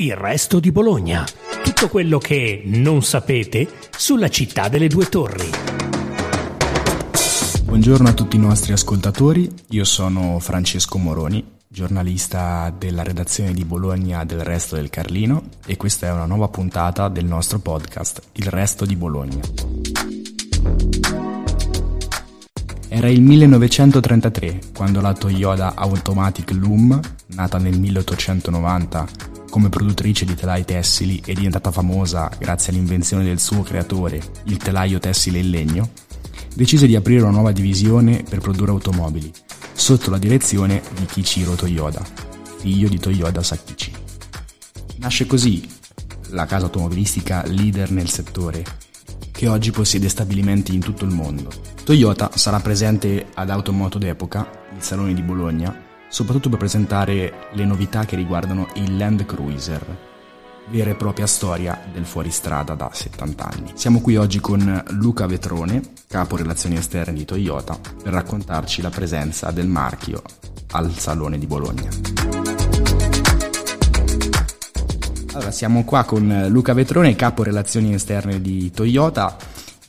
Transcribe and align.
Il 0.00 0.14
resto 0.14 0.60
di 0.60 0.70
Bologna. 0.70 1.26
Tutto 1.64 1.88
quello 1.88 2.18
che 2.18 2.62
non 2.66 3.02
sapete 3.02 3.68
sulla 3.90 4.28
città 4.28 4.68
delle 4.68 4.86
due 4.86 5.06
torri. 5.06 5.50
Buongiorno 7.64 8.08
a 8.08 8.12
tutti 8.12 8.36
i 8.36 8.38
nostri 8.38 8.72
ascoltatori, 8.72 9.50
io 9.70 9.82
sono 9.82 10.38
Francesco 10.38 10.98
Moroni, 10.98 11.44
giornalista 11.66 12.72
della 12.78 13.02
redazione 13.02 13.52
di 13.52 13.64
Bologna 13.64 14.24
del 14.24 14.44
Resto 14.44 14.76
del 14.76 14.88
Carlino 14.88 15.48
e 15.66 15.76
questa 15.76 16.06
è 16.06 16.12
una 16.12 16.26
nuova 16.26 16.46
puntata 16.46 17.08
del 17.08 17.24
nostro 17.24 17.58
podcast 17.58 18.22
Il 18.34 18.46
Resto 18.46 18.84
di 18.84 18.94
Bologna. 18.94 19.40
Era 22.86 23.08
il 23.08 23.20
1933 23.20 24.60
quando 24.76 25.00
la 25.00 25.12
Toyota 25.12 25.74
Automatic 25.74 26.52
Loom, 26.52 27.00
nata 27.26 27.58
nel 27.58 27.76
1890 27.76 29.27
come 29.48 29.68
produttrice 29.68 30.24
di 30.24 30.34
telai 30.34 30.64
tessili 30.64 31.20
è 31.24 31.32
diventata 31.32 31.70
famosa 31.70 32.30
grazie 32.38 32.72
all'invenzione 32.72 33.24
del 33.24 33.40
suo 33.40 33.62
creatore, 33.62 34.20
il 34.44 34.56
telaio 34.56 34.98
tessile 34.98 35.38
in 35.38 35.50
legno, 35.50 35.90
decise 36.54 36.86
di 36.86 36.96
aprire 36.96 37.22
una 37.22 37.32
nuova 37.32 37.52
divisione 37.52 38.22
per 38.28 38.40
produrre 38.40 38.72
automobili, 38.72 39.32
sotto 39.72 40.10
la 40.10 40.18
direzione 40.18 40.82
di 40.96 41.06
Kichiro 41.06 41.54
Toyoda, 41.54 42.04
figlio 42.58 42.88
di 42.88 42.98
Toyoda 42.98 43.42
Sakichi. 43.42 43.92
Nasce 44.96 45.26
così 45.26 45.66
la 46.30 46.46
casa 46.46 46.64
automobilistica 46.64 47.44
leader 47.46 47.90
nel 47.90 48.08
settore, 48.08 48.64
che 49.30 49.48
oggi 49.48 49.70
possiede 49.70 50.08
stabilimenti 50.08 50.74
in 50.74 50.80
tutto 50.80 51.04
il 51.04 51.14
mondo. 51.14 51.50
Toyota 51.84 52.30
sarà 52.34 52.60
presente 52.60 53.28
ad 53.34 53.50
Automoto 53.50 53.98
d'Epoca, 53.98 54.66
il 54.76 54.82
Salone 54.82 55.14
di 55.14 55.22
Bologna, 55.22 55.86
soprattutto 56.08 56.48
per 56.48 56.58
presentare 56.58 57.48
le 57.52 57.64
novità 57.64 58.04
che 58.04 58.16
riguardano 58.16 58.68
il 58.74 58.96
Land 58.96 59.24
Cruiser, 59.26 60.06
vera 60.70 60.90
e 60.90 60.94
propria 60.94 61.26
storia 61.26 61.80
del 61.92 62.04
fuoristrada 62.04 62.74
da 62.74 62.90
70 62.92 63.44
anni. 63.44 63.72
Siamo 63.74 64.00
qui 64.00 64.16
oggi 64.16 64.40
con 64.40 64.84
Luca 64.90 65.26
Vetrone, 65.26 65.82
capo 66.06 66.36
relazioni 66.36 66.76
esterne 66.76 67.14
di 67.14 67.24
Toyota, 67.24 67.78
per 68.02 68.12
raccontarci 68.12 68.82
la 68.82 68.90
presenza 68.90 69.50
del 69.50 69.68
marchio 69.68 70.22
al 70.72 70.92
Salone 70.92 71.38
di 71.38 71.46
Bologna. 71.46 71.88
Allora, 75.32 75.50
siamo 75.52 75.84
qua 75.84 76.04
con 76.04 76.46
Luca 76.48 76.72
Vetrone, 76.72 77.14
capo 77.14 77.42
relazioni 77.42 77.94
esterne 77.94 78.40
di 78.40 78.70
Toyota 78.70 79.36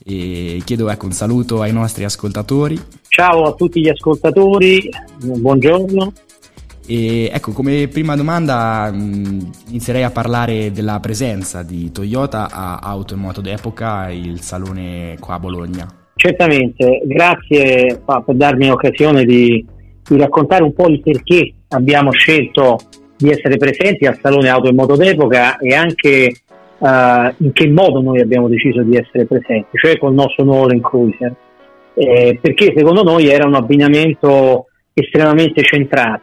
e 0.02 0.62
chiedo 0.64 0.88
ecco, 0.88 1.06
un 1.06 1.12
saluto 1.12 1.60
ai 1.60 1.72
nostri 1.72 2.04
ascoltatori. 2.04 2.80
Ciao 3.20 3.42
a 3.42 3.52
tutti 3.52 3.82
gli 3.82 3.88
ascoltatori, 3.90 4.88
buongiorno. 5.22 6.10
E 6.86 7.28
ecco, 7.30 7.52
come 7.52 7.86
prima 7.86 8.16
domanda 8.16 8.90
mh, 8.90 9.50
inizierei 9.68 10.04
a 10.04 10.10
parlare 10.10 10.70
della 10.70 11.00
presenza 11.00 11.62
di 11.62 11.92
Toyota 11.92 12.48
a 12.50 12.78
Auto 12.78 13.12
e 13.12 13.18
Moto 13.18 13.42
d'Epoca, 13.42 14.10
il 14.10 14.40
salone 14.40 15.16
qua 15.20 15.34
a 15.34 15.38
Bologna. 15.38 15.86
Certamente, 16.14 17.02
grazie 17.04 18.00
per 18.06 18.34
darmi 18.34 18.68
l'occasione 18.68 19.26
di, 19.26 19.66
di 20.02 20.16
raccontare 20.16 20.62
un 20.62 20.72
po' 20.72 20.88
il 20.88 21.02
perché 21.02 21.52
abbiamo 21.68 22.12
scelto 22.12 22.78
di 23.18 23.28
essere 23.28 23.58
presenti 23.58 24.06
al 24.06 24.18
Salone 24.18 24.48
Auto 24.48 24.70
e 24.70 24.72
Moto 24.72 24.96
d'Epoca 24.96 25.58
e 25.58 25.74
anche 25.74 26.36
uh, 26.78 26.86
in 27.36 27.52
che 27.52 27.68
modo 27.68 28.00
noi 28.00 28.22
abbiamo 28.22 28.48
deciso 28.48 28.80
di 28.80 28.96
essere 28.96 29.26
presenti, 29.26 29.76
cioè 29.76 29.98
col 29.98 30.14
nostro 30.14 30.42
nuovo 30.42 30.68
Land 30.68 30.80
Cruiser, 30.80 31.36
eh, 31.94 32.38
perché 32.40 32.72
secondo 32.76 33.02
noi 33.02 33.28
era 33.28 33.46
un 33.46 33.54
abbinamento 33.54 34.66
estremamente 34.92 35.62
centrato. 35.62 36.22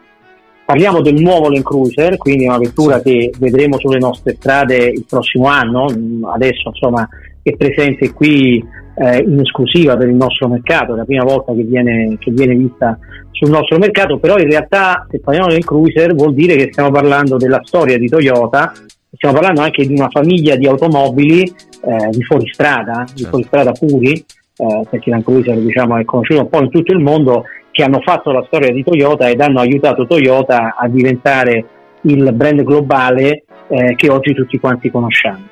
Parliamo 0.64 1.00
del 1.00 1.14
nuovo 1.14 1.48
Land 1.48 1.64
Cruiser, 1.64 2.18
quindi 2.18 2.46
una 2.46 2.58
vettura 2.58 3.00
che 3.00 3.30
vedremo 3.38 3.78
sulle 3.78 3.98
nostre 3.98 4.34
strade 4.34 4.76
il 4.76 5.06
prossimo 5.08 5.46
anno, 5.46 5.86
adesso 6.30 6.68
insomma 6.68 7.08
è 7.42 7.56
presente 7.56 8.12
qui 8.12 8.62
eh, 8.96 9.18
in 9.18 9.40
esclusiva 9.40 9.96
per 9.96 10.08
il 10.08 10.14
nostro 10.14 10.48
mercato, 10.48 10.92
è 10.92 10.96
la 10.96 11.04
prima 11.04 11.24
volta 11.24 11.54
che 11.54 11.62
viene, 11.62 12.16
che 12.18 12.30
viene, 12.32 12.54
vista 12.54 12.98
sul 13.30 13.48
nostro 13.48 13.78
mercato, 13.78 14.18
però 14.18 14.36
in 14.36 14.50
realtà 14.50 15.06
se 15.10 15.20
parliamo 15.20 15.48
del 15.48 15.64
cruiser 15.64 16.14
vuol 16.14 16.34
dire 16.34 16.54
che 16.56 16.68
stiamo 16.70 16.90
parlando 16.90 17.38
della 17.38 17.60
storia 17.64 17.96
di 17.96 18.08
Toyota 18.08 18.72
stiamo 19.10 19.34
parlando 19.34 19.62
anche 19.62 19.86
di 19.86 19.94
una 19.94 20.08
famiglia 20.10 20.56
di 20.56 20.66
automobili 20.66 21.42
eh, 21.42 22.10
di 22.10 22.22
fuoristrada, 22.22 23.04
certo. 23.06 23.12
di 23.14 23.24
fuoristrada 23.24 23.72
puri, 23.72 24.24
eh, 24.58 24.86
perché 24.90 25.10
Land 25.10 25.50
diciamo, 25.60 25.96
è 25.96 26.04
conosciuto 26.04 26.42
un 26.42 26.48
po' 26.48 26.60
in 26.60 26.70
tutto 26.70 26.92
il 26.92 27.00
mondo, 27.00 27.44
che 27.70 27.84
hanno 27.84 28.00
fatto 28.00 28.32
la 28.32 28.42
storia 28.46 28.72
di 28.72 28.82
Toyota 28.82 29.28
ed 29.28 29.40
hanno 29.40 29.60
aiutato 29.60 30.06
Toyota 30.06 30.74
a 30.76 30.88
diventare 30.88 31.64
il 32.02 32.32
brand 32.32 32.62
globale 32.62 33.44
eh, 33.68 33.94
che 33.96 34.10
oggi 34.10 34.34
tutti 34.34 34.58
quanti 34.58 34.90
conosciamo. 34.90 35.46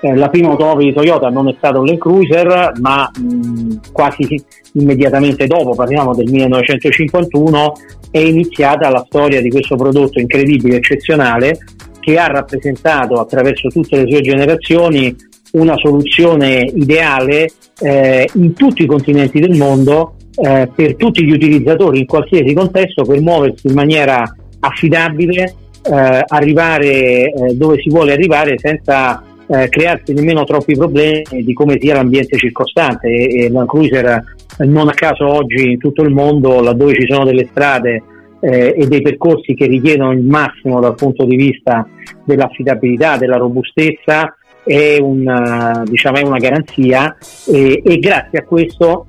Eh, 0.00 0.14
la 0.14 0.28
prima 0.28 0.50
automobile 0.50 0.90
di 0.90 0.94
Toyota 0.94 1.30
non 1.30 1.48
è 1.48 1.54
stata 1.56 1.78
un 1.78 1.86
Land 1.86 1.98
Cruiser, 1.98 2.72
ma 2.80 3.10
mh, 3.12 3.90
quasi 3.92 4.42
immediatamente 4.74 5.46
dopo, 5.46 5.74
parliamo 5.74 6.14
del 6.14 6.30
1951, 6.30 7.72
è 8.10 8.18
iniziata 8.18 8.90
la 8.90 9.02
storia 9.06 9.40
di 9.40 9.50
questo 9.50 9.76
prodotto 9.76 10.20
incredibile, 10.20 10.76
eccezionale, 10.76 11.58
che 11.98 12.18
ha 12.18 12.26
rappresentato 12.26 13.14
attraverso 13.14 13.68
tutte 13.68 13.96
le 13.96 14.10
sue 14.10 14.20
generazioni 14.20 15.16
una 15.54 15.76
soluzione 15.76 16.70
ideale 16.74 17.50
eh, 17.80 18.28
in 18.34 18.54
tutti 18.54 18.82
i 18.82 18.86
continenti 18.86 19.40
del 19.40 19.56
mondo 19.56 20.14
eh, 20.36 20.68
per 20.74 20.96
tutti 20.96 21.24
gli 21.24 21.32
utilizzatori 21.32 22.00
in 22.00 22.06
qualsiasi 22.06 22.52
contesto 22.54 23.04
per 23.04 23.20
muoversi 23.20 23.68
in 23.68 23.74
maniera 23.74 24.24
affidabile, 24.60 25.54
eh, 25.82 26.24
arrivare 26.26 27.30
eh, 27.30 27.54
dove 27.54 27.78
si 27.80 27.88
vuole 27.88 28.12
arrivare 28.12 28.58
senza 28.58 29.22
eh, 29.46 29.68
crearsi 29.68 30.12
nemmeno 30.12 30.44
troppi 30.44 30.74
problemi 30.74 31.44
di 31.44 31.52
come 31.52 31.78
sia 31.78 31.94
l'ambiente 31.94 32.36
circostante. 32.36 33.08
E, 33.08 33.44
e 33.44 33.50
la 33.50 33.66
cruiser 33.66 34.24
non 34.58 34.88
a 34.88 34.92
caso 34.92 35.26
oggi 35.28 35.72
in 35.72 35.78
tutto 35.78 36.02
il 36.02 36.12
mondo 36.12 36.60
laddove 36.60 36.94
ci 36.94 37.06
sono 37.08 37.24
delle 37.24 37.46
strade 37.50 38.02
eh, 38.40 38.74
e 38.76 38.86
dei 38.86 39.02
percorsi 39.02 39.54
che 39.54 39.66
richiedono 39.66 40.12
il 40.12 40.22
massimo 40.22 40.80
dal 40.80 40.94
punto 40.94 41.24
di 41.24 41.36
vista 41.36 41.86
dell'affidabilità, 42.24 43.16
della 43.16 43.36
robustezza, 43.36 44.36
è 44.64 44.98
una, 44.98 45.82
diciamo, 45.86 46.16
è 46.16 46.22
una 46.22 46.38
garanzia 46.38 47.16
e, 47.46 47.82
e, 47.84 47.98
grazie 47.98 48.38
a 48.38 48.44
questo 48.44 49.06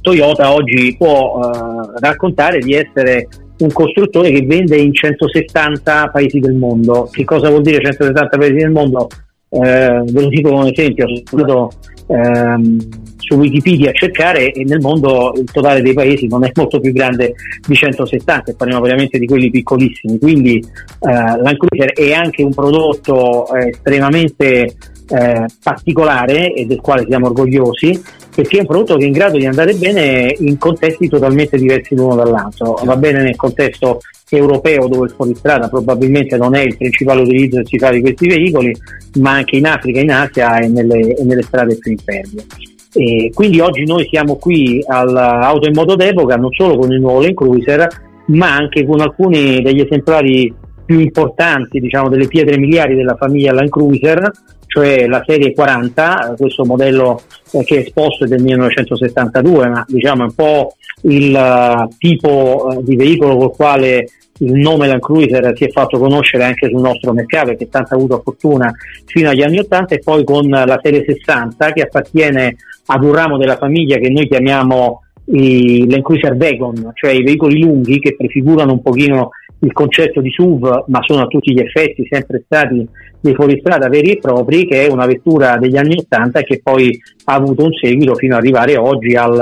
Toyota 0.00 0.52
oggi 0.52 0.94
può 0.96 1.38
uh, 1.38 1.92
raccontare 1.98 2.58
di 2.60 2.74
essere 2.74 3.28
un 3.58 3.70
costruttore 3.72 4.30
che 4.30 4.46
vende 4.46 4.76
in 4.76 4.92
170 4.92 6.08
paesi 6.08 6.38
del 6.38 6.54
mondo. 6.54 7.08
Che 7.12 7.24
cosa 7.24 7.50
vuol 7.50 7.62
dire 7.62 7.82
170 7.82 8.38
paesi 8.38 8.54
del 8.54 8.70
mondo? 8.70 9.08
Eh, 9.50 9.58
ve 9.58 10.20
lo 10.20 10.28
dico 10.28 10.50
come 10.50 10.70
esempio, 10.70 11.06
sono 11.24 11.70
ehm, 12.10 12.78
su 13.16 13.34
Wikipedia 13.36 13.90
a 13.90 13.94
cercare 13.94 14.52
e 14.52 14.64
nel 14.64 14.80
mondo 14.80 15.32
il 15.36 15.50
totale 15.50 15.82
dei 15.82 15.92
paesi 15.92 16.26
non 16.26 16.44
è 16.44 16.50
molto 16.54 16.80
più 16.80 16.92
grande 16.92 17.34
di 17.66 17.74
170 17.74 18.54
parliamo 18.54 18.82
veramente 18.82 19.18
di 19.18 19.26
quelli 19.26 19.50
piccolissimi. 19.50 20.18
Quindi 20.18 20.56
eh, 20.56 21.08
Land 21.08 21.56
Cruiser 21.56 21.92
è 21.92 22.12
anche 22.12 22.42
un 22.42 22.52
prodotto 22.52 23.46
eh, 23.54 23.68
estremamente 23.68 24.76
eh, 25.10 25.44
particolare 25.62 26.52
e 26.52 26.66
del 26.66 26.80
quale 26.80 27.04
siamo 27.06 27.26
orgogliosi 27.26 28.00
perché 28.34 28.58
è 28.58 28.60
un 28.60 28.66
prodotto 28.66 28.96
che 28.96 29.04
è 29.04 29.06
in 29.06 29.12
grado 29.12 29.38
di 29.38 29.46
andare 29.46 29.74
bene 29.74 30.34
in 30.38 30.56
contesti 30.56 31.08
totalmente 31.08 31.58
diversi 31.58 31.94
l'uno 31.94 32.14
dall'altro. 32.14 32.78
Va 32.84 32.96
bene 32.96 33.22
nel 33.22 33.36
contesto 33.36 34.00
europeo 34.30 34.86
dove 34.86 35.06
il 35.06 35.14
fuoristrada 35.14 35.68
probabilmente 35.68 36.36
non 36.36 36.54
è 36.54 36.60
il 36.60 36.76
principale 36.76 37.22
utilizzo 37.22 37.58
che 37.58 37.66
si 37.66 37.78
fa 37.78 37.90
di 37.90 38.00
questi 38.00 38.28
veicoli 38.28 38.72
ma 39.18 39.32
anche 39.32 39.56
in 39.56 39.66
Africa, 39.66 40.00
in 40.00 40.12
Asia 40.12 40.58
e 40.58 40.68
nelle, 40.68 41.16
e 41.16 41.24
nelle 41.24 41.42
strade 41.42 41.76
più 41.76 41.90
impervie. 41.90 42.44
E 42.92 43.30
quindi 43.34 43.60
oggi 43.60 43.84
noi 43.84 44.06
siamo 44.08 44.36
qui 44.36 44.82
all'auto 44.86 45.66
in 45.66 45.74
moto 45.74 45.96
d'epoca 45.96 46.36
non 46.36 46.52
solo 46.52 46.76
con 46.78 46.92
il 46.92 47.00
nuovo 47.00 47.20
Land 47.20 47.34
Cruiser, 47.34 47.88
ma 48.26 48.54
anche 48.54 48.86
con 48.86 49.00
alcuni 49.00 49.60
degli 49.60 49.80
esemplari 49.80 50.52
più 50.84 50.98
importanti, 50.98 51.78
diciamo 51.78 52.08
delle 52.08 52.26
pietre 52.26 52.58
miliari 52.58 52.96
della 52.96 53.14
famiglia 53.14 53.52
Land 53.52 53.68
Cruiser, 53.68 54.30
cioè 54.70 55.08
la 55.08 55.20
serie 55.26 55.52
40, 55.52 56.34
questo 56.38 56.64
modello 56.64 57.20
eh, 57.50 57.64
che 57.64 57.78
è 57.78 57.78
esposto 57.80 58.24
è 58.24 58.28
del 58.28 58.40
1972, 58.40 59.68
ma 59.68 59.84
diciamo 59.88 60.22
è 60.22 60.26
un 60.26 60.34
po' 60.34 60.76
il 61.02 61.34
uh, 61.34 61.88
tipo 61.98 62.78
di 62.80 62.94
veicolo 62.94 63.36
col 63.36 63.56
quale 63.56 64.06
il 64.38 64.52
nome 64.52 64.86
Land 64.86 65.00
Cruiser 65.00 65.52
si 65.56 65.64
è 65.64 65.70
fatto 65.70 65.98
conoscere 65.98 66.44
anche 66.44 66.68
sul 66.68 66.80
nostro 66.80 67.12
mercato 67.12 67.52
che 67.56 67.68
tanto 67.68 67.94
ha 67.94 67.96
avuto 67.96 68.20
fortuna 68.22 68.72
fino 69.06 69.28
agli 69.28 69.42
anni 69.42 69.58
80 69.58 69.96
e 69.96 69.98
poi 69.98 70.22
con 70.22 70.48
la 70.48 70.78
serie 70.80 71.04
60 71.04 71.72
che 71.72 71.82
appartiene 71.82 72.56
ad 72.86 73.02
un 73.02 73.12
ramo 73.12 73.38
della 73.38 73.56
famiglia 73.56 73.98
che 73.98 74.08
noi 74.08 74.28
chiamiamo 74.28 75.02
i 75.32 75.88
Land 75.88 76.02
Cruiser 76.02 76.34
Wagon, 76.34 76.90
cioè 76.94 77.12
i 77.12 77.22
veicoli 77.22 77.60
lunghi 77.60 77.98
che 77.98 78.16
prefigurano 78.16 78.72
un 78.72 78.82
pochino 78.82 79.30
il 79.60 79.72
concetto 79.72 80.20
di 80.20 80.30
SUV, 80.30 80.84
ma 80.88 81.00
sono 81.02 81.22
a 81.22 81.26
tutti 81.26 81.52
gli 81.52 81.60
effetti 81.60 82.06
sempre 82.10 82.42
stati 82.44 82.86
dei 83.20 83.34
fuoristrada 83.34 83.88
veri 83.88 84.12
e 84.12 84.18
propri, 84.18 84.66
che 84.66 84.86
è 84.86 84.90
una 84.90 85.06
vettura 85.06 85.56
degli 85.58 85.76
anni 85.76 85.96
80 85.98 86.40
che 86.42 86.60
poi 86.62 86.98
ha 87.24 87.34
avuto 87.34 87.64
un 87.64 87.72
seguito 87.72 88.14
fino 88.14 88.34
ad 88.34 88.40
arrivare 88.40 88.76
oggi 88.76 89.14
al, 89.14 89.38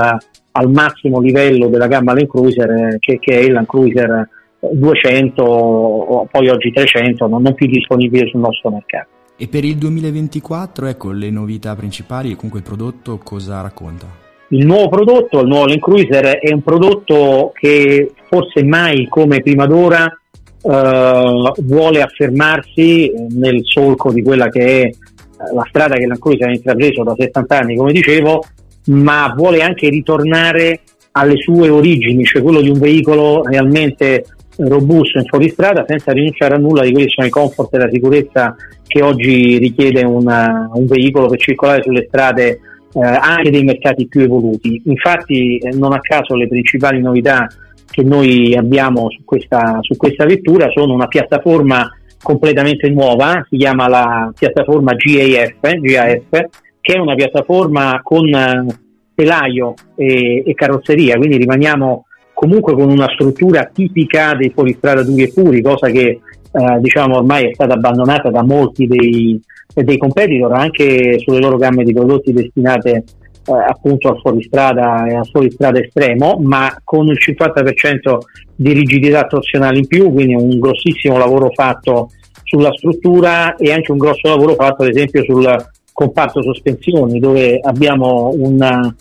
al 0.51 0.71
massimo 0.71 1.21
livello 1.21 1.69
della 1.69 1.87
gamma 1.87 2.15
Land 2.15 2.27
Cruiser, 2.27 2.97
che, 2.99 3.19
che, 3.21 3.39
è 3.39 3.43
il 3.43 3.53
Land 3.53 3.67
Cruiser 3.67 4.29
200, 4.73 6.29
poi 6.31 6.49
oggi 6.49 6.73
300, 6.73 7.29
non, 7.29 7.43
non 7.43 7.55
più 7.55 7.67
disponibili 7.67 8.29
sul 8.29 8.41
nostro 8.41 8.71
mercato. 8.71 9.09
E 9.37 9.47
per 9.47 9.65
il 9.65 9.77
2024, 9.77 10.87
ecco, 10.87 11.13
le 11.13 11.31
novità 11.31 11.77
principali 11.77 12.33
e 12.33 12.35
comunque 12.35 12.59
il 12.59 12.67
prodotto 12.67 13.19
cosa 13.19 13.61
racconta? 13.61 14.27
Il 14.51 14.65
nuovo 14.65 14.89
prodotto, 14.89 15.41
il 15.41 15.47
nuovo 15.47 15.67
Land 15.67 15.81
Cruiser, 15.81 16.39
è 16.39 16.53
un 16.53 16.63
prodotto 16.63 17.53
che 17.55 18.13
forse 18.29 18.65
mai 18.65 19.07
come 19.09 19.41
prima 19.43 19.67
d'ora 19.67 20.07
eh, 20.07 21.53
vuole 21.63 22.03
affermarsi 22.03 23.13
nel 23.31 23.61
solco 23.63 24.11
di 24.11 24.23
quella 24.23 24.49
che 24.49 24.83
è 24.83 24.91
la 25.55 25.67
strada 25.69 25.97
che 25.97 26.07
Land 26.07 26.19
Cruiser 26.19 26.49
ha 26.49 26.53
intrapreso 26.53 27.03
da 27.03 27.15
70 27.17 27.59
anni, 27.59 27.77
come 27.77 27.93
dicevo, 27.93 28.43
ma 28.87 29.33
vuole 29.37 29.61
anche 29.61 29.89
ritornare 29.89 30.81
alle 31.13 31.37
sue 31.37 31.69
origini, 31.69 32.25
cioè 32.25 32.43
quello 32.43 32.61
di 32.61 32.71
un 32.71 32.79
veicolo 32.79 33.43
realmente 33.43 34.25
robusto 34.57 35.19
in 35.19 35.27
fuoristrada 35.27 35.85
senza 35.87 36.13
rinunciare 36.13 36.55
a 36.55 36.59
nulla 36.59 36.83
di 36.83 36.91
quelli 36.91 37.07
che 37.07 37.13
sono 37.13 37.27
i 37.27 37.31
comfort 37.31 37.73
e 37.75 37.79
la 37.79 37.91
sicurezza 37.91 38.57
che 38.87 39.03
oggi 39.03 39.59
richiede 39.59 40.05
una, 40.05 40.69
un 40.73 40.87
veicolo 40.87 41.29
per 41.29 41.39
circolare 41.39 41.83
sulle 41.83 42.07
strade 42.09 42.61
eh, 42.93 43.01
anche 43.01 43.51
dei 43.51 43.65
mercati 43.65 44.07
più 44.07 44.23
evoluti. 44.23 44.83
Infatti 44.87 45.59
eh, 45.59 45.71
non 45.77 45.93
a 45.93 46.01
caso 46.01 46.35
le 46.35 46.49
principali 46.49 47.01
novità 47.01 47.47
che 47.91 48.03
noi 48.03 48.55
abbiamo 48.55 49.11
su 49.11 49.25
questa, 49.25 49.79
su 49.81 49.97
questa 49.97 50.25
vettura 50.25 50.69
sono 50.71 50.95
una 50.95 51.09
piattaforma 51.09 51.91
completamente 52.23 52.89
nuova, 52.91 53.47
si 53.49 53.57
chiama 53.57 53.89
la 53.89 54.33
piattaforma 54.37 54.93
GAF, 54.95 55.55
GAF 55.61 56.49
che 56.81 56.95
è 56.95 56.99
una 56.99 57.15
piattaforma 57.15 58.01
con 58.03 58.27
eh, 58.29 58.67
telaio 59.15 59.75
e, 59.95 60.43
e 60.47 60.55
carrozzeria, 60.55 61.17
quindi 61.17 61.37
rimaniamo 61.37 62.07
comunque 62.33 62.73
con 62.75 62.89
una 62.89 63.09
struttura 63.13 63.69
tipica 63.73 64.35
dei 64.35 64.51
fuoristrada 64.51 65.03
duri 65.03 65.25
e 65.25 65.33
puri, 65.33 65.61
cosa 65.61 65.91
che 65.91 66.21
eh, 66.51 66.79
diciamo 66.81 67.17
ormai 67.17 67.51
è 67.51 67.55
stata 67.55 67.75
abbandonata 67.75 68.31
da 68.31 68.43
molti 68.43 68.87
dei, 68.87 69.41
dei 69.75 69.99
competitor 69.99 70.53
anche 70.53 71.19
sulle 71.19 71.41
loro 71.41 71.57
gamme 71.57 71.85
di 71.85 71.93
prodotti 71.93 72.33
destinate 72.33 73.05
eh, 73.49 73.53
appunto 73.53 74.09
al 74.09 74.19
fuoristrada 74.21 75.07
e 75.07 75.15
al 75.15 75.27
fuoristrada 75.27 75.81
estremo, 75.81 76.39
ma 76.43 76.79
con 76.85 77.07
il 77.07 77.19
50% 77.19 78.19
di 78.55 78.73
rigidità 78.73 79.27
torsionale 79.27 79.79
in 79.79 79.87
più, 79.87 80.13
quindi 80.13 80.35
un 80.35 80.59
grossissimo 80.59 81.17
lavoro 81.17 81.51
fatto 81.51 82.11
sulla 82.43 82.73
struttura 82.73 83.57
e 83.57 83.73
anche 83.73 83.93
un 83.93 83.99
grosso 83.99 84.29
lavoro 84.29 84.55
fatto 84.55 84.83
ad 84.83 84.89
esempio 84.89 85.23
sul 85.23 85.47
comparto 85.93 86.43
sospensioni 86.43 87.19
dove 87.19 87.59
abbiamo 87.63 88.33
una 88.35 88.95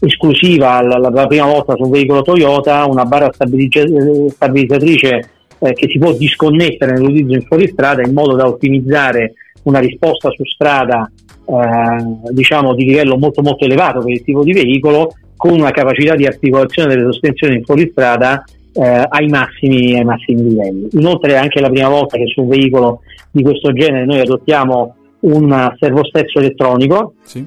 esclusiva 0.00 0.80
la, 0.82 0.98
la 0.98 1.26
prima 1.26 1.46
volta 1.46 1.76
su 1.76 1.82
un 1.82 1.90
veicolo 1.90 2.22
Toyota 2.22 2.86
una 2.86 3.04
barra 3.04 3.30
stabilizzatrice 3.32 5.30
eh, 5.58 5.72
che 5.72 5.88
si 5.88 5.98
può 5.98 6.12
disconnettere 6.12 6.92
nell'utilizzo 6.92 7.34
in 7.34 7.42
fuoristrada 7.42 8.02
in 8.02 8.12
modo 8.12 8.34
da 8.36 8.46
ottimizzare 8.46 9.34
una 9.64 9.78
risposta 9.80 10.30
su 10.30 10.44
strada 10.44 11.10
eh, 11.46 12.32
diciamo 12.32 12.74
di 12.74 12.84
livello 12.84 13.18
molto 13.18 13.42
molto 13.42 13.64
elevato 13.64 14.00
per 14.00 14.12
il 14.12 14.24
tipo 14.24 14.42
di 14.42 14.52
veicolo 14.52 15.14
con 15.36 15.52
una 15.52 15.72
capacità 15.72 16.14
di 16.14 16.26
articolazione 16.26 16.94
delle 16.94 17.12
sospensioni 17.12 17.56
in 17.56 17.64
fuoristrada 17.64 18.44
eh, 18.72 19.06
ai, 19.08 19.28
massimi, 19.28 19.96
ai 19.96 20.04
massimi 20.04 20.42
livelli. 20.42 20.88
Inoltre 20.92 21.32
è 21.32 21.36
anche 21.36 21.60
la 21.60 21.68
prima 21.68 21.88
volta 21.88 22.16
che 22.16 22.26
su 22.26 22.42
un 22.42 22.48
veicolo 22.48 23.00
di 23.30 23.42
questo 23.42 23.72
genere 23.72 24.04
noi 24.04 24.20
adottiamo 24.20 24.96
un 25.20 25.74
servostesso 25.78 26.38
elettronico 26.38 27.14
sì. 27.22 27.46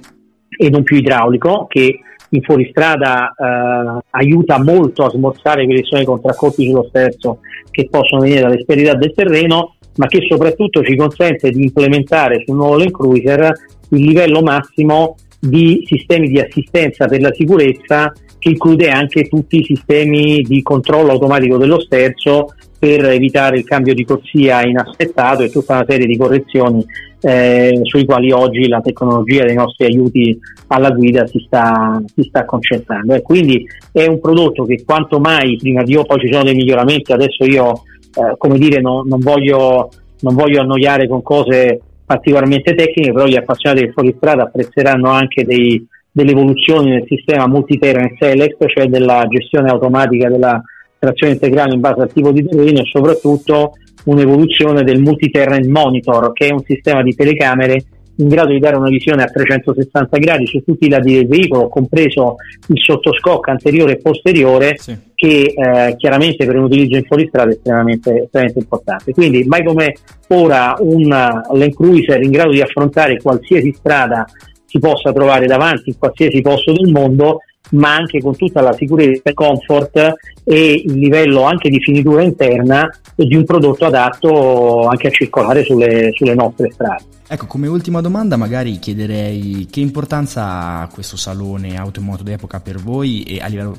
e 0.57 0.69
non 0.69 0.83
più 0.83 0.97
idraulico 0.97 1.65
che 1.67 1.99
in 2.29 2.41
fuoristrada 2.41 3.33
eh, 3.33 4.03
aiuta 4.11 4.61
molto 4.61 5.05
a 5.05 5.09
smorzare 5.09 5.63
quelli 5.63 5.81
che 5.81 5.87
sono 5.87 6.01
i 6.01 6.05
contraccolpi 6.05 6.67
sullo 6.67 6.85
sterzo 6.89 7.39
che 7.71 7.87
possono 7.89 8.21
venire 8.21 8.41
dall'esperità 8.41 8.95
del 8.95 9.13
terreno, 9.13 9.75
ma 9.97 10.07
che 10.07 10.19
soprattutto 10.27 10.83
ci 10.83 10.95
consente 10.95 11.49
di 11.51 11.63
implementare 11.63 12.43
sul 12.45 12.55
nuovo 12.55 12.77
Land 12.77 12.91
Cruiser 12.91 13.51
il 13.89 14.01
livello 14.01 14.41
massimo 14.41 15.15
di 15.39 15.83
sistemi 15.85 16.29
di 16.29 16.39
assistenza 16.39 17.05
per 17.07 17.21
la 17.21 17.33
sicurezza 17.33 18.11
che 18.39 18.49
include 18.49 18.89
anche 18.89 19.27
tutti 19.27 19.59
i 19.59 19.63
sistemi 19.63 20.41
di 20.41 20.61
controllo 20.61 21.11
automatico 21.11 21.57
dello 21.57 21.79
sterzo 21.79 22.53
per 22.77 23.05
evitare 23.05 23.57
il 23.57 23.63
cambio 23.63 23.93
di 23.93 24.05
corsia 24.05 24.63
inaspettato 24.63 25.43
e 25.43 25.49
tutta 25.49 25.75
una 25.75 25.85
serie 25.87 26.05
di 26.05 26.17
correzioni 26.17 26.85
eh, 27.21 27.79
sui 27.81 28.05
quali 28.05 28.31
oggi 28.31 28.67
la 28.67 28.81
tecnologia 28.81 29.45
dei 29.45 29.55
nostri 29.55 29.85
aiuti 29.85 30.37
alla 30.67 30.91
guida 30.91 31.25
si 31.25 31.43
sta, 31.45 31.99
si 32.13 32.23
sta 32.23 32.45
concentrando. 32.45 33.15
E 33.15 33.21
quindi 33.21 33.65
è 33.91 34.05
un 34.05 34.19
prodotto 34.19 34.65
che 34.65 34.83
quanto 34.85 35.19
mai 35.19 35.57
prima 35.57 35.83
di 35.83 35.93
io 35.93 36.03
poi 36.03 36.19
ci 36.19 36.31
sono 36.31 36.43
dei 36.43 36.55
miglioramenti, 36.55 37.11
adesso 37.11 37.43
io 37.45 37.81
eh, 38.17 38.35
come 38.37 38.57
dire 38.57 38.81
non, 38.81 39.07
non, 39.07 39.19
voglio, 39.19 39.89
non 40.21 40.33
voglio 40.33 40.61
annoiare 40.61 41.07
con 41.07 41.21
cose 41.21 41.79
particolarmente 42.05 42.73
tecniche, 42.73 43.11
però 43.11 43.25
gli 43.25 43.35
appassionati 43.35 43.83
del 43.83 43.93
fuoristrada 43.93 44.43
apprezzeranno 44.43 45.09
anche 45.09 45.43
dei, 45.43 45.85
delle 46.11 46.31
evoluzioni 46.31 46.89
nel 46.89 47.05
sistema 47.05 47.47
multi-terrain 47.47 48.15
select, 48.17 48.65
cioè 48.67 48.87
della 48.87 49.25
gestione 49.29 49.69
automatica 49.69 50.29
della 50.29 50.61
trazione 50.97 51.33
integrale 51.33 51.75
in 51.75 51.79
base 51.79 52.01
al 52.01 52.11
tipo 52.11 52.31
di 52.31 52.43
terreno 52.43 52.79
e 52.79 52.85
soprattutto 52.85 53.73
un'evoluzione 54.05 54.83
del 54.83 55.01
multi-terrain 55.01 55.69
monitor, 55.69 56.31
che 56.33 56.47
è 56.47 56.53
un 56.53 56.63
sistema 56.63 57.03
di 57.03 57.13
telecamere 57.13 57.83
in 58.19 58.29
grado 58.29 58.51
di 58.51 58.59
dare 58.59 58.77
una 58.77 58.89
visione 58.89 59.23
a 59.23 59.27
360 59.27 60.17
gradi 60.17 60.47
su 60.47 60.63
tutti 60.63 60.85
i 60.85 60.89
lati 60.89 61.13
del 61.13 61.27
veicolo, 61.27 61.67
compreso 61.67 62.35
il 62.67 62.79
sottoscocco 62.79 63.51
anteriore 63.51 63.93
e 63.93 63.97
posteriore, 63.97 64.75
sì. 64.77 64.95
Che 65.17 65.51
eh, 65.55 65.95
chiaramente 65.97 66.45
per 66.45 66.55
un 66.57 66.65
utilizzo 66.65 66.95
in 66.95 67.03
fuoristrada 67.05 67.49
è 67.49 67.53
estremamente, 67.53 68.23
estremamente 68.23 68.59
importante. 68.59 69.13
Quindi 69.13 69.43
mai 69.45 69.63
come 69.63 69.95
ora 70.27 70.75
un 70.77 71.07
Land 71.07 71.73
Cruiser 71.73 72.21
in 72.21 72.29
grado 72.29 72.51
di 72.51 72.61
affrontare 72.61 73.19
qualsiasi 73.19 73.73
strada 73.75 74.27
si 74.63 74.77
possa 74.77 75.11
trovare 75.11 75.47
davanti 75.47 75.89
in 75.89 75.97
qualsiasi 75.97 76.39
posto 76.41 76.71
del 76.71 76.91
mondo 76.91 77.39
ma 77.71 77.95
anche 77.95 78.21
con 78.21 78.35
tutta 78.35 78.61
la 78.61 78.73
sicurezza 78.73 79.29
e 79.29 79.33
comfort 79.33 80.13
e 80.43 80.83
il 80.85 80.93
livello 80.99 81.41
anche 81.41 81.69
di 81.69 81.81
finitura 81.81 82.21
interna 82.21 82.87
di 83.15 83.35
un 83.35 83.43
prodotto 83.43 83.85
adatto 83.85 84.87
anche 84.87 85.07
a 85.07 85.11
circolare 85.11 85.63
sulle, 85.63 86.11
sulle 86.13 86.35
nostre 86.35 86.71
strade. 86.71 87.03
Ecco, 87.27 87.45
come 87.47 87.67
ultima 87.67 88.01
domanda 88.01 88.37
magari 88.37 88.77
chiederei 88.77 89.67
che 89.69 89.81
importanza 89.81 90.79
ha 90.79 90.87
questo 90.87 91.17
salone 91.17 91.75
automoto 91.75 92.23
d'epoca 92.23 92.61
per 92.61 92.77
voi 92.77 93.23
e 93.23 93.39
a 93.41 93.47
livello 93.47 93.77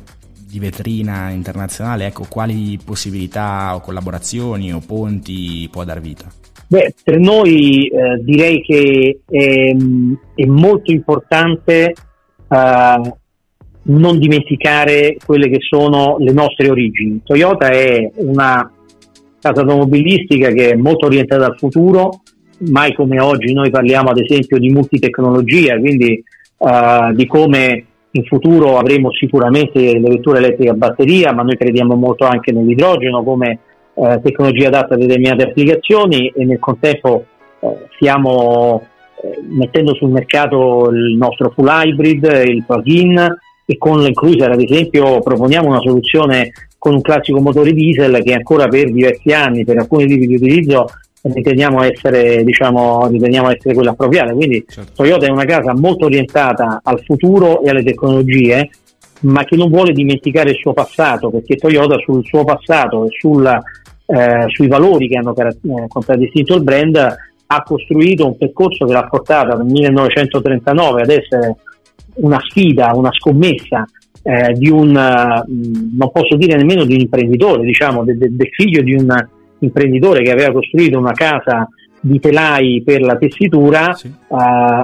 di 0.51 0.59
vetrina 0.59 1.31
internazionale, 1.31 2.07
ecco, 2.07 2.25
quali 2.29 2.79
possibilità 2.83 3.75
o 3.75 3.81
collaborazioni 3.81 4.73
o 4.73 4.81
ponti 4.85 5.69
può 5.71 5.85
dar 5.85 6.01
vita? 6.01 6.27
Beh, 6.67 6.95
per 7.03 7.19
noi 7.19 7.89
eh, 7.89 8.23
direi 8.23 8.63
che 8.63 9.21
è, 9.29 9.75
è 10.35 10.45
molto 10.47 10.91
importante 10.91 11.95
uh, 12.49 13.17
non 13.83 14.19
dimenticare 14.19 15.17
quelle 15.25 15.49
che 15.49 15.61
sono 15.61 16.17
le 16.19 16.33
nostre 16.33 16.69
origini. 16.69 17.21
Toyota 17.25 17.69
è 17.69 18.11
una 18.17 18.71
casa 19.41 19.61
automobilistica 19.61 20.51
che 20.51 20.71
è 20.71 20.75
molto 20.75 21.07
orientata 21.07 21.47
al 21.47 21.57
futuro, 21.57 22.21
mai 22.71 22.93
come 22.95 23.21
oggi 23.21 23.53
noi 23.53 23.71
parliamo 23.71 24.11
ad 24.11 24.19
esempio 24.19 24.59
di 24.59 24.69
multitecnologia, 24.69 25.79
quindi 25.79 26.23
uh, 26.59 27.15
di 27.15 27.27
come 27.27 27.85
in 28.13 28.25
futuro 28.25 28.79
avremo 28.79 29.13
sicuramente 29.13 29.81
le 29.81 30.01
vetture 30.01 30.39
elettriche 30.39 30.71
a 30.71 30.75
batteria, 30.75 31.33
ma 31.33 31.43
noi 31.43 31.57
crediamo 31.57 31.95
molto 31.95 32.25
anche 32.25 32.53
nell'idrogeno 32.53 33.23
come 33.23 33.59
uh, 33.95 34.21
tecnologia 34.23 34.69
adatta 34.69 34.95
a 34.95 34.99
determinate 34.99 35.45
applicazioni 35.45 36.29
e 36.29 36.45
nel 36.45 36.59
contempo 36.59 37.25
uh, 37.61 37.79
stiamo 37.97 38.83
eh, 39.23 39.39
mettendo 39.43 39.95
sul 39.95 40.11
mercato 40.11 40.89
il 40.91 41.17
nostro 41.17 41.51
full 41.51 41.69
hybrid, 41.69 42.25
il 42.47 42.65
plug-in, 42.65 43.37
e 43.67 43.77
con 43.77 44.01
l'Encruiser 44.01 44.51
ad 44.51 44.63
esempio 44.63 45.21
proponiamo 45.21 45.69
una 45.69 45.81
soluzione 45.81 46.51
con 46.79 46.95
un 46.95 47.03
classico 47.03 47.41
motore 47.41 47.73
diesel 47.73 48.23
che 48.23 48.33
ancora 48.33 48.67
per 48.69 48.91
diversi 48.91 49.33
anni, 49.33 49.65
per 49.65 49.79
alcuni 49.79 50.07
tipi 50.07 50.27
di 50.27 50.37
utilizzo 50.37 50.87
riteniamo 51.23 51.83
essere, 51.83 52.45
diciamo, 52.45 53.09
riteniamo 53.09 53.51
essere 53.51 53.75
quella 53.75 53.91
appropriata. 53.91 54.33
Quindi 54.33 54.65
certo. 54.69 54.93
Toyota 54.95 55.27
è 55.27 55.31
una 55.31 55.45
casa 55.45 55.75
molto 55.75 56.07
orientata 56.07 56.81
al 56.83 57.01
futuro 57.05 57.63
e 57.63 57.71
alle 57.71 57.83
tecnologie, 57.83 58.71
ma 59.21 59.45
che 59.45 59.57
non 59.57 59.69
vuole 59.69 59.93
dimenticare 59.93 60.51
il 60.51 60.57
suo 60.57 60.73
passato, 60.73 61.31
perché 61.31 61.57
Toyota 61.57 61.97
sul 61.99 62.25
suo 62.25 62.45
passato 62.45 63.05
e 63.05 63.09
sul, 63.19 63.47
eh, 63.47 64.45
sui 64.49 64.69
valori 64.69 65.09
che 65.09 65.17
hanno 65.17 65.35
eh, 65.35 65.87
contraddistinto 65.89 66.55
il 66.55 66.63
brand 66.63 67.17
ha 67.51 67.63
costruito 67.63 68.27
un 68.27 68.37
percorso 68.37 68.85
che 68.85 68.93
l'ha 68.93 69.07
portata 69.09 69.55
dal 69.55 69.65
1939 69.65 71.01
ad 71.01 71.09
essere 71.09 71.57
una 72.17 72.39
sfida, 72.47 72.93
una 72.95 73.11
scommessa 73.13 73.87
eh, 74.23 74.53
di 74.53 74.69
un, 74.69 74.91
uh, 74.91 75.97
non 75.97 76.11
posso 76.13 76.37
dire 76.37 76.57
nemmeno 76.57 76.85
di 76.85 76.95
un 76.95 77.01
imprenditore, 77.01 77.65
diciamo, 77.65 78.05
del 78.05 78.19
de, 78.19 78.29
de 78.37 78.49
figlio 78.53 78.83
di 78.83 78.93
un 78.93 79.09
imprenditore 79.61 80.23
che 80.23 80.31
aveva 80.31 80.53
costruito 80.53 80.99
una 80.99 81.13
casa 81.13 81.69
di 82.01 82.21
telai 82.21 82.83
per 82.85 83.01
la 83.01 83.17
tessitura 83.17 83.93
sì. 83.93 84.07
uh, 84.07 84.37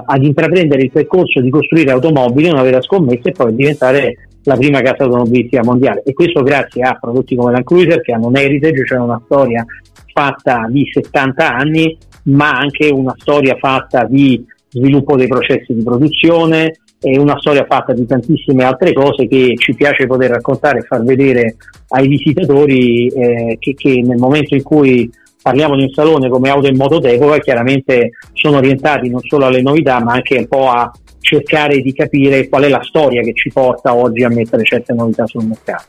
ad 0.05 0.23
intraprendere 0.23 0.83
il 0.83 0.91
percorso 0.91 1.39
di 1.39 1.49
costruire 1.49 1.91
automobili, 1.91 2.49
una 2.49 2.61
vera 2.61 2.81
scommessa 2.81 3.29
e 3.29 3.31
poi 3.31 3.55
diventare 3.55 4.27
la 4.43 4.57
prima 4.57 4.81
casa 4.81 5.03
automobilistica 5.03 5.63
mondiale 5.63 6.03
e 6.03 6.13
questo 6.13 6.43
grazie 6.43 6.83
a 6.83 6.97
prodotti 6.99 7.35
come 7.35 7.51
la 7.51 7.63
Cruiser 7.63 8.01
che 8.01 8.11
hanno 8.11 8.27
un 8.27 8.37
heritage, 8.37 8.85
cioè 8.85 8.99
una 8.99 9.21
storia 9.25 9.65
fatta 10.13 10.67
di 10.69 10.87
70 10.91 11.55
anni, 11.55 11.97
ma 12.23 12.51
anche 12.51 12.89
una 12.89 13.15
storia 13.17 13.55
fatta 13.55 14.05
di 14.05 14.45
sviluppo 14.69 15.15
dei 15.15 15.27
processi 15.27 15.73
di 15.73 15.83
produzione 15.83 16.79
e 17.07 17.19
una 17.19 17.37
storia 17.37 17.67
fatta 17.69 17.93
di 17.93 18.03
tantissime 18.07 18.63
altre 18.63 18.91
cose 18.91 19.27
che 19.27 19.53
ci 19.57 19.75
piace 19.75 20.07
poter 20.07 20.31
raccontare 20.31 20.79
e 20.79 20.81
far 20.81 21.03
vedere 21.03 21.55
ai 21.89 22.07
visitatori 22.07 23.05
eh, 23.09 23.57
che, 23.59 23.75
che, 23.75 24.01
nel 24.03 24.17
momento 24.17 24.55
in 24.55 24.63
cui 24.63 25.07
parliamo 25.39 25.75
di 25.75 25.83
un 25.83 25.89
salone 25.89 26.29
come 26.29 26.49
Auto 26.49 26.67
in 26.67 26.75
Moto 26.75 26.97
d'Epoca 26.97 27.37
chiaramente 27.37 28.09
sono 28.33 28.57
orientati 28.57 29.07
non 29.07 29.21
solo 29.21 29.45
alle 29.45 29.61
novità 29.61 30.03
ma 30.03 30.13
anche 30.13 30.35
un 30.39 30.47
po' 30.47 30.67
a 30.67 30.91
cercare 31.19 31.79
di 31.81 31.93
capire 31.93 32.49
qual 32.49 32.63
è 32.63 32.69
la 32.69 32.81
storia 32.81 33.21
che 33.21 33.33
ci 33.35 33.51
porta 33.53 33.93
oggi 33.93 34.23
a 34.23 34.29
mettere 34.29 34.63
certe 34.63 34.93
novità 34.93 35.27
sul 35.27 35.45
mercato. 35.45 35.85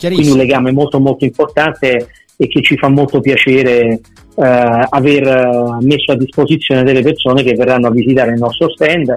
Quindi 0.00 0.30
un 0.30 0.36
legame 0.36 0.72
molto 0.72 0.98
molto 0.98 1.24
importante 1.24 2.08
e 2.36 2.48
che 2.48 2.60
ci 2.60 2.76
fa 2.76 2.88
molto 2.88 3.20
piacere 3.20 4.00
eh, 4.34 4.86
aver 4.88 5.26
eh, 5.28 5.84
messo 5.84 6.10
a 6.10 6.16
disposizione 6.16 6.82
delle 6.82 7.02
persone 7.02 7.44
che 7.44 7.54
verranno 7.54 7.86
a 7.86 7.90
visitare 7.92 8.32
il 8.32 8.40
nostro 8.40 8.68
stand. 8.70 9.14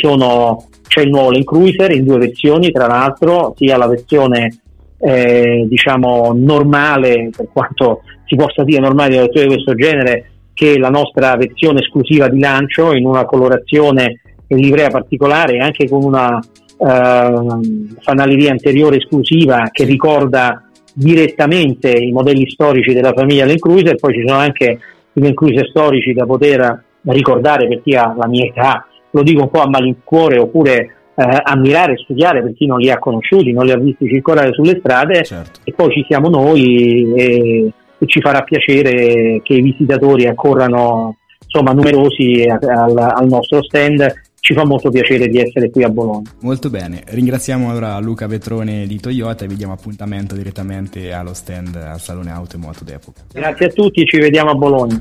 Sono, 0.00 0.68
c'è 0.86 1.02
il 1.02 1.10
nuovo 1.10 1.30
Land 1.30 1.44
Cruiser 1.44 1.90
in 1.92 2.04
due 2.04 2.18
versioni, 2.18 2.70
tra 2.70 2.86
l'altro, 2.86 3.54
sia 3.56 3.76
la 3.76 3.86
versione 3.86 4.60
eh, 4.98 5.66
diciamo 5.68 6.32
normale, 6.34 7.30
per 7.36 7.48
quanto 7.52 8.02
si 8.24 8.36
possa 8.36 8.64
dire 8.64 8.80
normale 8.80 9.10
di 9.10 9.16
una 9.16 9.26
di 9.26 9.46
questo 9.46 9.74
genere, 9.74 10.30
che 10.54 10.78
la 10.78 10.90
nostra 10.90 11.36
versione 11.36 11.80
esclusiva 11.80 12.28
di 12.28 12.38
lancio 12.38 12.94
in 12.94 13.06
una 13.06 13.24
colorazione 13.24 14.20
e 14.46 14.56
livrea 14.56 14.90
particolare 14.90 15.58
anche 15.58 15.88
con 15.88 16.04
una 16.04 16.38
uh, 16.38 17.60
fanaleria 18.00 18.50
anteriore 18.50 18.96
esclusiva 18.96 19.68
che 19.70 19.84
ricorda 19.84 20.62
direttamente 20.94 21.90
i 21.90 22.12
modelli 22.12 22.48
storici 22.50 22.92
della 22.92 23.12
famiglia 23.14 23.46
Land 23.46 23.60
Cruiser, 23.60 23.96
poi 23.96 24.14
ci 24.14 24.24
sono 24.26 24.38
anche 24.38 24.78
i 25.12 25.20
Land 25.20 25.34
Cruiser 25.34 25.68
storici 25.68 26.12
da 26.12 26.26
poter 26.26 26.84
ricordare 27.04 27.66
per 27.66 27.82
chi 27.82 27.94
ha 27.94 28.14
la 28.16 28.28
mia 28.28 28.44
età, 28.44 28.86
lo 29.12 29.22
dico 29.22 29.42
un 29.42 29.50
po' 29.50 29.60
a 29.60 29.68
malincuore 29.68 30.38
oppure 30.38 30.96
eh, 31.14 31.40
ammirare 31.44 31.92
e 31.92 32.02
studiare 32.02 32.42
per 32.42 32.54
chi 32.54 32.66
non 32.66 32.78
li 32.78 32.90
ha 32.90 32.98
conosciuti, 32.98 33.52
non 33.52 33.64
li 33.64 33.72
ha 33.72 33.78
visti 33.78 34.08
circolare 34.08 34.52
sulle 34.52 34.78
strade 34.78 35.24
certo. 35.24 35.60
e 35.64 35.72
poi 35.72 35.92
ci 35.92 36.04
siamo 36.08 36.28
noi 36.28 37.12
e, 37.14 37.72
e, 37.98 38.06
ci 38.06 38.20
farà 38.20 38.42
piacere 38.42 39.40
che 39.42 39.54
i 39.54 39.62
visitatori 39.62 40.26
accorrano 40.26 41.16
insomma 41.44 41.72
numerosi 41.72 42.44
al, 42.48 42.96
al 42.96 43.26
nostro 43.28 43.62
stand 43.62 44.30
ci 44.42 44.54
fa 44.54 44.64
molto 44.64 44.90
piacere 44.90 45.28
di 45.28 45.38
essere 45.38 45.70
qui 45.70 45.84
a 45.84 45.88
Bologna. 45.88 46.28
Molto 46.40 46.68
bene, 46.68 47.04
ringraziamo 47.06 47.70
allora 47.70 47.96
Luca 48.00 48.26
Vetrone 48.26 48.86
di 48.88 48.98
Toyota 48.98 49.44
e 49.44 49.48
vi 49.48 49.54
diamo 49.54 49.72
appuntamento 49.72 50.34
direttamente 50.34 51.12
allo 51.12 51.32
stand 51.32 51.76
al 51.76 52.00
Salone 52.00 52.32
Auto 52.32 52.56
e 52.56 52.58
Moto 52.58 52.82
d'Epoca. 52.82 53.20
Grazie 53.32 53.66
a 53.66 53.68
tutti, 53.68 54.04
ci 54.04 54.18
vediamo 54.18 54.50
a 54.50 54.54
Bologna. 54.54 55.00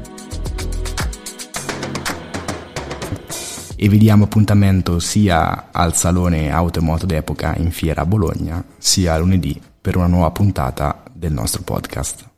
E 3.84 3.90
vi 3.90 3.98
diamo 3.98 4.26
appuntamento 4.26 5.00
sia 5.00 5.70
al 5.72 5.96
Salone 5.96 6.52
Auto 6.52 6.78
e 6.78 6.82
Moto 6.84 7.08
d'Epoca 7.08 7.56
in 7.58 7.72
Fiera 7.72 8.04
a 8.04 8.06
Bologna, 8.06 8.64
sia 8.78 9.18
lunedì 9.18 9.60
per 9.82 9.96
una 9.96 10.06
nuova 10.06 10.30
puntata 10.30 11.02
del 11.12 11.32
nostro 11.32 11.64
podcast. 11.64 12.31